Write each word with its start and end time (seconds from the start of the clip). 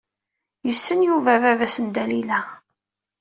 Yessen 0.67 0.99
Yuba 1.07 1.33
baba-s 1.43 1.75
n 1.79 1.87
Dalila. 1.95 2.39